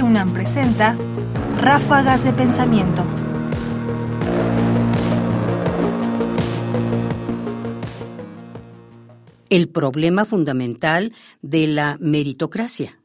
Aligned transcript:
Radio 0.00 0.12
UNAM 0.12 0.32
presenta 0.32 0.96
Ráfagas 1.58 2.24
de 2.24 2.32
Pensamiento. 2.32 3.04
El 9.50 9.68
problema 9.68 10.24
fundamental 10.24 11.12
de 11.42 11.66
la 11.66 11.98
meritocracia. 12.00 12.98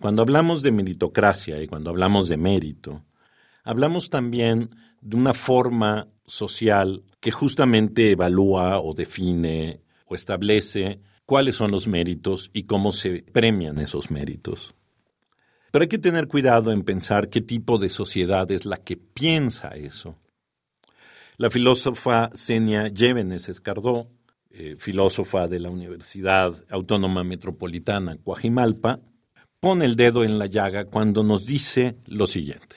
Cuando 0.00 0.22
hablamos 0.22 0.64
de 0.64 0.72
meritocracia 0.72 1.62
y 1.62 1.68
cuando 1.68 1.90
hablamos 1.90 2.28
de 2.28 2.36
mérito, 2.36 3.04
hablamos 3.62 4.10
también 4.10 4.70
de 5.00 5.16
una 5.16 5.34
forma 5.34 6.08
social 6.26 7.04
que 7.20 7.30
justamente 7.30 8.10
evalúa 8.10 8.80
o 8.80 8.92
define 8.92 9.82
o 10.06 10.16
establece 10.16 11.00
cuáles 11.26 11.54
son 11.54 11.70
los 11.70 11.86
méritos 11.86 12.50
y 12.52 12.64
cómo 12.64 12.90
se 12.90 13.22
premian 13.32 13.78
esos 13.78 14.10
méritos. 14.10 14.74
Pero 15.76 15.82
hay 15.82 15.88
que 15.88 15.98
tener 15.98 16.26
cuidado 16.26 16.72
en 16.72 16.84
pensar 16.84 17.28
qué 17.28 17.42
tipo 17.42 17.76
de 17.76 17.90
sociedad 17.90 18.50
es 18.50 18.64
la 18.64 18.78
que 18.78 18.96
piensa 18.96 19.68
eso. 19.76 20.16
La 21.36 21.50
filósofa 21.50 22.30
Senia 22.32 22.88
Llévenes 22.88 23.50
Escardó, 23.50 24.08
eh, 24.48 24.76
filósofa 24.78 25.46
de 25.46 25.60
la 25.60 25.68
Universidad 25.68 26.54
Autónoma 26.70 27.24
Metropolitana 27.24 28.16
Coajimalpa, 28.16 29.00
pone 29.60 29.84
el 29.84 29.96
dedo 29.96 30.24
en 30.24 30.38
la 30.38 30.46
llaga 30.46 30.86
cuando 30.86 31.22
nos 31.22 31.44
dice 31.44 31.98
lo 32.06 32.26
siguiente. 32.26 32.76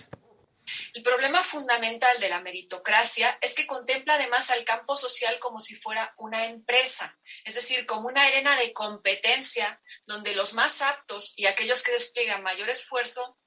Fundamental 1.49 2.19
de 2.19 2.29
la 2.29 2.41
meritocracia 2.41 3.39
es 3.41 3.55
que 3.55 3.65
contempla 3.65 4.13
además 4.13 4.51
al 4.51 4.65
campo 4.65 4.95
social 4.95 5.39
como 5.39 5.59
si 5.59 5.73
fuera 5.73 6.13
una 6.17 6.45
empresa, 6.45 7.17
es 7.43 7.55
decir, 7.55 7.87
como 7.87 8.07
una 8.07 8.21
arena 8.21 8.55
de 8.55 8.71
competencia 8.71 9.81
donde 10.05 10.35
los 10.35 10.53
más 10.53 10.83
aptos 10.83 11.33
y 11.37 11.47
aquellos 11.47 11.81
que 11.81 11.91
despliegan 11.91 12.43
mayor 12.43 12.69
esfuerzo 12.69 13.39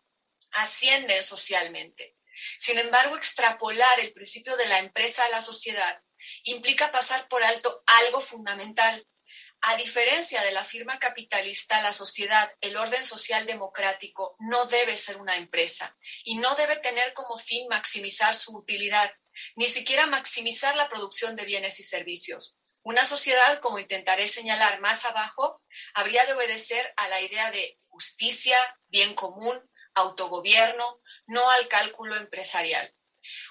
ascienden 0.51 1.23
socialmente. 1.23 2.17
Sin 2.59 2.77
embargo, 2.77 3.17
extrapolar 3.17 4.01
el 4.01 4.13
principio 4.13 4.57
de 4.57 4.67
la 4.67 4.81
empresa 4.81 5.25
a 5.25 5.29
la 5.29 5.41
sociedad 5.41 6.03
implica 6.43 6.91
pasar 6.91 7.29
por 7.29 7.45
alto 7.45 7.85
algo 7.87 8.21
fundamental, 8.21 9.07
a 9.63 9.77
diferencia 9.77 10.43
de 10.43 10.51
la 10.51 10.65
firma 10.65 10.99
capitalista, 10.99 11.81
la 11.83 11.93
sociedad, 11.93 12.53
el 12.61 12.77
orden 12.77 13.05
social 13.05 13.47
democrático, 13.47 14.37
no 14.41 14.67
debe 14.67 14.97
ser 14.97 15.19
una 15.19 15.37
empresa 15.37 15.97
y 16.25 16.35
no 16.35 16.55
debe 16.57 16.77
tener 16.77 17.15
como 17.15 17.39
fin 17.39 17.69
maximizar 17.69 18.35
su 18.35 18.57
utilidad, 18.57 19.13
ni 19.55 19.69
siquiera 19.69 20.07
maximizar 20.07 20.75
la 20.75 20.89
producción 20.89 21.37
de 21.37 21.45
bienes 21.45 21.79
y 21.79 21.85
servicios. 21.85 22.59
Una 22.83 23.05
sociedad, 23.05 23.61
como 23.61 23.79
intentaré 23.79 24.27
señalar 24.27 24.81
más 24.81 25.05
abajo, 25.05 25.63
habría 25.95 26.25
de 26.27 26.33
obedecer 26.33 26.93
a 26.97 27.09
la 27.09 27.21
idea 27.21 27.53
de 27.53 27.79
justicia, 27.83 28.59
bien 28.89 29.15
común, 29.15 29.71
autogobierno, 29.95 31.01
no 31.27 31.49
al 31.51 31.69
cálculo 31.69 32.17
empresarial. 32.17 32.93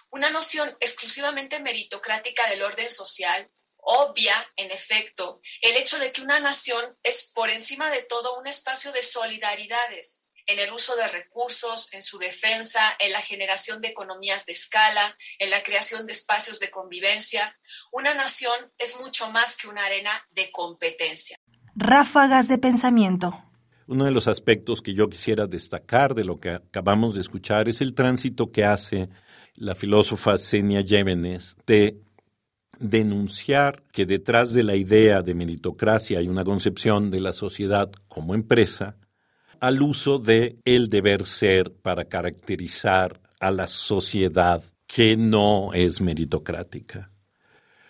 Una 0.10 0.30
noción 0.30 0.76
exclusivamente 0.82 1.62
meritocrática 1.62 2.50
del 2.50 2.64
orden 2.64 2.92
social 2.92 3.50
obvia, 3.82 4.34
en 4.56 4.72
efecto, 4.72 5.42
el 5.62 5.76
hecho 5.78 6.00
de 6.00 6.12
que 6.12 6.22
una 6.22 6.40
nación 6.40 6.98
es 7.04 7.32
por 7.34 7.50
encima 7.50 7.90
de 7.90 8.04
todo 8.04 8.38
un 8.40 8.48
espacio 8.48 8.92
de 8.92 9.02
solidaridades 9.02 10.26
en 10.48 10.60
el 10.60 10.74
uso 10.74 10.96
de 10.96 11.08
recursos, 11.08 11.94
en 11.94 12.04
su 12.04 12.18
defensa, 12.18 12.82
en 13.00 13.12
la 13.12 13.22
generación 13.22 13.82
de 13.82 13.90
economías 13.90 14.46
de 14.46 14.54
escala, 14.54 15.16
en 15.40 15.50
la 15.50 15.64
creación 15.64 16.06
de 16.06 16.14
espacios 16.14 16.60
de 16.60 16.70
convivencia. 16.70 17.58
Una 17.92 18.14
nación 18.14 18.56
es 18.78 19.00
mucho 19.00 19.32
más 19.32 19.58
que 19.58 19.68
una 19.68 19.86
arena 19.86 20.12
de 20.32 20.52
competencia. 20.52 21.38
Ráfagas 21.76 22.48
de 22.48 22.58
pensamiento. 22.58 23.46
Uno 23.88 24.06
de 24.06 24.12
los 24.12 24.28
aspectos 24.28 24.82
que 24.82 24.94
yo 24.94 25.10
quisiera 25.10 25.48
destacar 25.48 26.16
de 26.16 26.24
lo 26.24 26.40
que 26.40 26.50
acabamos 26.50 27.16
de 27.16 27.22
escuchar 27.22 27.68
es 27.68 27.82
el 27.82 27.94
tránsito 27.94 28.52
que 28.52 28.64
hace 28.64 29.10
la 29.56 29.76
filósofa 29.76 30.38
Senia 30.38 30.82
Llévenes 30.82 31.56
de 31.66 31.98
denunciar 32.82 33.84
que 33.92 34.06
detrás 34.06 34.54
de 34.54 34.64
la 34.64 34.76
idea 34.76 35.22
de 35.22 35.34
meritocracia 35.34 36.20
hay 36.20 36.28
una 36.28 36.44
concepción 36.44 37.12
de 37.12 37.22
la 37.22 37.32
sociedad 37.32 37.92
como 38.08 38.34
empresa 38.34 38.98
al 39.60 39.82
uso 39.82 40.18
de 40.18 40.58
el 40.66 40.90
deber 40.90 41.26
ser 41.26 41.72
para 41.72 42.06
caracterizar 42.06 43.22
a 43.40 43.52
la 43.52 43.68
sociedad 43.68 44.64
que 44.88 45.16
no 45.16 45.74
es 45.74 46.02
meritocrática. 46.02 47.12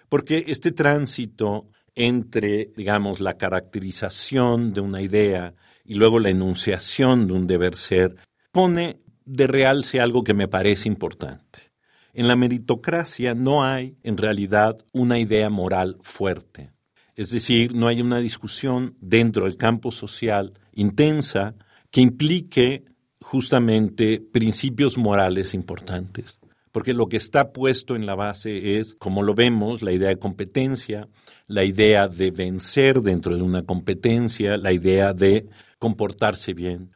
Porque 0.09 0.43
este 0.47 0.73
tránsito 0.73 1.69
entre, 1.95 2.71
digamos, 2.75 3.21
la 3.21 3.37
caracterización 3.37 4.73
de 4.73 4.81
una 4.81 5.01
idea 5.01 5.55
y 5.85 5.95
luego 5.95 6.19
la 6.19 6.29
enunciación 6.29 7.27
de 7.27 7.33
un 7.33 7.47
deber 7.47 7.75
ser 7.77 8.15
pone 8.51 8.99
de 9.25 9.47
realce 9.47 10.01
algo 10.01 10.23
que 10.23 10.33
me 10.33 10.47
parece 10.47 10.89
importante. 10.89 11.70
En 12.13 12.27
la 12.27 12.35
meritocracia 12.35 13.33
no 13.35 13.63
hay, 13.63 13.95
en 14.03 14.17
realidad, 14.17 14.77
una 14.91 15.19
idea 15.19 15.49
moral 15.49 15.95
fuerte. 16.01 16.71
Es 17.15 17.31
decir, 17.31 17.75
no 17.75 17.87
hay 17.87 18.01
una 18.01 18.19
discusión 18.19 18.95
dentro 18.99 19.45
del 19.45 19.57
campo 19.57 19.91
social 19.91 20.53
intensa 20.73 21.55
que 21.89 22.01
implique 22.01 22.85
justamente 23.19 24.19
principios 24.19 24.97
morales 24.97 25.53
importantes. 25.53 26.39
Porque 26.71 26.93
lo 26.93 27.07
que 27.07 27.17
está 27.17 27.51
puesto 27.51 27.95
en 27.95 28.05
la 28.05 28.15
base 28.15 28.79
es, 28.79 28.95
como 28.95 29.23
lo 29.23 29.33
vemos, 29.33 29.81
la 29.81 29.91
idea 29.91 30.09
de 30.09 30.19
competencia, 30.19 31.09
la 31.47 31.65
idea 31.65 32.07
de 32.07 32.31
vencer 32.31 33.01
dentro 33.01 33.35
de 33.35 33.41
una 33.41 33.63
competencia, 33.63 34.57
la 34.57 34.71
idea 34.71 35.13
de 35.13 35.45
comportarse 35.79 36.53
bien. 36.53 36.91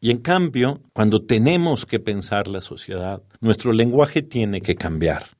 Y 0.00 0.10
en 0.10 0.18
cambio, 0.18 0.80
cuando 0.94 1.26
tenemos 1.26 1.84
que 1.84 2.00
pensar 2.00 2.48
la 2.48 2.62
sociedad, 2.62 3.22
nuestro 3.40 3.72
lenguaje 3.72 4.22
tiene 4.22 4.62
que 4.62 4.74
cambiar. 4.74 5.36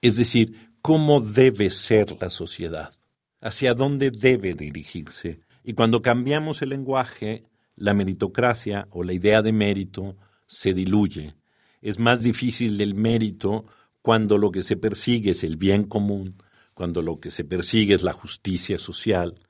Es 0.00 0.16
decir, 0.16 0.70
cómo 0.80 1.20
debe 1.20 1.70
ser 1.70 2.16
la 2.20 2.30
sociedad, 2.30 2.92
hacia 3.40 3.74
dónde 3.74 4.12
debe 4.12 4.54
dirigirse. 4.54 5.40
Y 5.64 5.72
cuando 5.72 6.00
cambiamos 6.00 6.62
el 6.62 6.68
lenguaje, 6.68 7.44
la 7.74 7.92
meritocracia 7.92 8.86
o 8.90 9.02
la 9.02 9.14
idea 9.14 9.42
de 9.42 9.52
mérito 9.52 10.16
se 10.46 10.74
diluye. 10.74 11.34
Es 11.82 11.98
más 11.98 12.22
difícil 12.22 12.80
el 12.80 12.94
mérito 12.94 13.64
cuando 14.00 14.38
lo 14.38 14.52
que 14.52 14.62
se 14.62 14.76
persigue 14.76 15.32
es 15.32 15.42
el 15.42 15.56
bien 15.56 15.84
común, 15.84 16.36
cuando 16.74 17.02
lo 17.02 17.18
que 17.18 17.32
se 17.32 17.44
persigue 17.44 17.94
es 17.94 18.02
la 18.02 18.12
justicia 18.12 18.78
social 18.78 19.40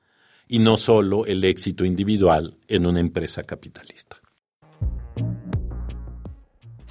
y 0.47 0.59
no 0.59 0.77
solo 0.77 1.25
el 1.25 1.43
éxito 1.43 1.85
individual 1.85 2.57
en 2.67 2.85
una 2.85 2.99
empresa 2.99 3.43
capitalista. 3.43 4.17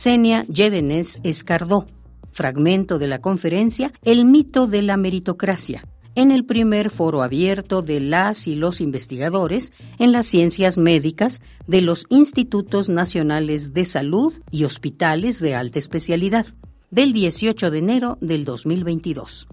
Senia 0.04 0.44
Llévenes 0.48 1.18
Escardó, 1.22 1.86
fragmento 2.30 2.98
de 2.98 3.08
la 3.08 3.22
conferencia 3.22 3.90
El 4.02 4.26
mito 4.26 4.66
de 4.66 4.82
la 4.82 4.98
meritocracia, 4.98 5.86
en 6.14 6.30
el 6.30 6.44
primer 6.44 6.90
foro 6.90 7.22
abierto 7.22 7.80
de 7.80 8.00
las 8.00 8.46
y 8.46 8.54
los 8.54 8.82
investigadores 8.82 9.72
en 9.98 10.12
las 10.12 10.26
ciencias 10.26 10.76
médicas 10.76 11.40
de 11.66 11.80
los 11.80 12.04
Institutos 12.10 12.90
Nacionales 12.90 13.72
de 13.72 13.86
Salud 13.86 14.34
y 14.50 14.64
Hospitales 14.64 15.40
de 15.40 15.54
Alta 15.54 15.78
Especialidad, 15.78 16.44
del 16.90 17.14
18 17.14 17.70
de 17.70 17.78
enero 17.78 18.18
del 18.20 18.44
2022. 18.44 19.48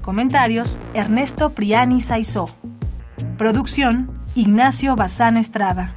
Comentarios: 0.00 0.78
Ernesto 0.94 1.56
Priani 1.56 2.00
Saizó. 2.00 2.46
Producción: 3.36 4.22
Ignacio 4.36 4.94
Bazán 4.94 5.38
Estrada. 5.38 5.96